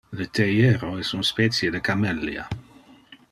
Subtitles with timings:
[0.19, 2.49] Le theiero es un specie de camellia.